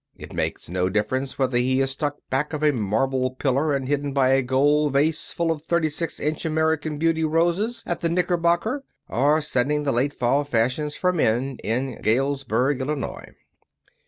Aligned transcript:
It 0.17 0.33
makes 0.33 0.67
no 0.67 0.89
difference 0.89 1.37
whether 1.37 1.57
he 1.59 1.79
is 1.79 1.91
stuck 1.91 2.17
back 2.31 2.53
of 2.53 2.63
a 2.63 2.71
marble 2.71 3.35
pillar 3.35 3.75
and 3.75 3.87
hidden 3.87 4.13
by 4.13 4.29
a 4.29 4.41
gold 4.41 4.93
vase 4.93 5.31
full 5.31 5.51
of 5.51 5.61
thirty 5.61 5.91
six 5.91 6.19
inch 6.19 6.43
American 6.43 6.97
Beauty 6.97 7.23
roses 7.23 7.83
at 7.85 7.99
the 8.01 8.09
Knickerbocker, 8.09 8.83
or 9.07 9.41
setting 9.41 9.83
the 9.83 9.93
late 9.93 10.15
fall 10.15 10.43
fashions 10.43 10.95
for 10.95 11.13
men 11.13 11.59
in 11.63 12.01
Galesburg, 12.01 12.81
Illinois." 12.81 13.35